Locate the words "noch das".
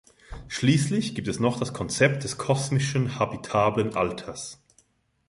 1.39-1.73